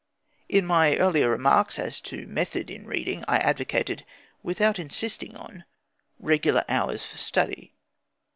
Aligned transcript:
In 0.49 0.65
my 0.65 0.97
earlier 0.97 1.29
remarks 1.29 1.77
as 1.77 2.01
to 2.01 2.25
method 2.25 2.71
in 2.71 2.87
reading, 2.87 3.23
I 3.27 3.37
advocated, 3.37 4.03
without 4.41 4.79
insisting 4.79 5.37
on, 5.37 5.63
regular 6.19 6.65
hours 6.67 7.05
for 7.05 7.17
study. 7.17 7.75